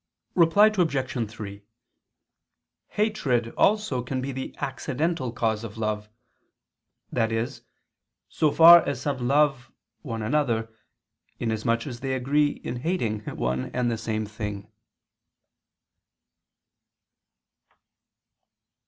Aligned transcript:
Reply 0.33 0.65
Obj. 0.75 1.29
3: 1.31 1.61
Hatred 2.87 3.49
also 3.55 4.01
can 4.01 4.19
be 4.19 4.31
the 4.31 4.55
accidental 4.57 5.31
cause 5.31 5.63
of 5.63 5.77
love: 5.77 6.09
i.e. 7.15 7.47
so 8.27 8.49
far 8.49 8.81
as 8.87 8.99
some 8.99 9.27
love 9.27 9.71
one 10.01 10.23
another, 10.23 10.73
inasmuch 11.37 11.85
as 11.85 11.99
they 11.99 12.15
agree 12.15 12.49
in 12.63 12.77
hating 12.77 13.19
one 13.25 13.65
and 13.75 13.91
the 13.91 13.95
same 13.97 14.25
thing. 14.25 14.71